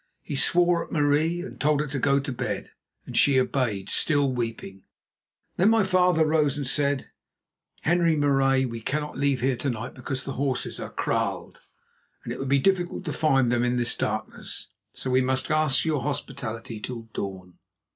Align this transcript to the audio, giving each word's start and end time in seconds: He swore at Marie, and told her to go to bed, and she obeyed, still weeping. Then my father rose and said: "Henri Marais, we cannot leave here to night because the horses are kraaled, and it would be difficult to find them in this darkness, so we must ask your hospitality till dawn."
He 0.23 0.35
swore 0.35 0.83
at 0.83 0.91
Marie, 0.91 1.41
and 1.41 1.61
told 1.61 1.79
her 1.79 1.85
to 1.85 1.99
go 1.99 2.19
to 2.19 2.31
bed, 2.31 2.71
and 3.05 3.15
she 3.15 3.39
obeyed, 3.39 3.87
still 3.87 4.33
weeping. 4.33 4.81
Then 5.57 5.69
my 5.69 5.83
father 5.83 6.25
rose 6.25 6.57
and 6.57 6.65
said: 6.65 7.11
"Henri 7.83 8.15
Marais, 8.15 8.65
we 8.65 8.81
cannot 8.81 9.15
leave 9.15 9.41
here 9.41 9.57
to 9.57 9.69
night 9.69 9.93
because 9.93 10.23
the 10.25 10.31
horses 10.41 10.79
are 10.79 10.89
kraaled, 10.89 11.61
and 12.23 12.33
it 12.33 12.39
would 12.39 12.49
be 12.49 12.57
difficult 12.57 13.05
to 13.05 13.13
find 13.13 13.51
them 13.51 13.63
in 13.63 13.77
this 13.77 13.95
darkness, 13.95 14.69
so 14.91 15.11
we 15.11 15.21
must 15.21 15.51
ask 15.51 15.85
your 15.85 16.01
hospitality 16.01 16.79
till 16.79 17.07
dawn." 17.13 17.59